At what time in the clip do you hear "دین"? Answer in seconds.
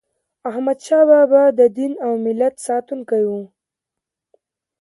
1.77-1.93